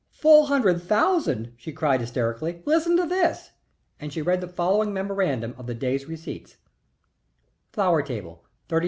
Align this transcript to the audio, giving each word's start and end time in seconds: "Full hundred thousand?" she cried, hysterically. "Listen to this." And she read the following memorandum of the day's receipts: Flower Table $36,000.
"Full 0.13 0.47
hundred 0.47 0.81
thousand?" 0.81 1.53
she 1.57 1.71
cried, 1.71 1.99
hysterically. 2.01 2.63
"Listen 2.65 2.97
to 2.97 3.05
this." 3.05 3.51
And 3.99 4.11
she 4.11 4.19
read 4.23 4.41
the 4.41 4.47
following 4.47 4.91
memorandum 4.91 5.53
of 5.59 5.67
the 5.67 5.75
day's 5.75 6.07
receipts: 6.07 6.57
Flower 7.71 8.01
Table 8.01 8.43
$36,000. 8.69 8.79